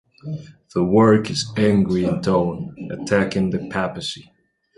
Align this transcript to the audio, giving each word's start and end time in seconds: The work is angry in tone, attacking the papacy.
The 0.73 0.83
work 0.83 1.29
is 1.29 1.53
angry 1.55 2.05
in 2.05 2.23
tone, 2.23 2.75
attacking 2.91 3.51
the 3.51 3.59
papacy. 3.69 4.31